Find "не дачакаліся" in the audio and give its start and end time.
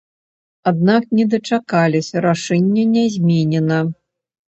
1.19-2.15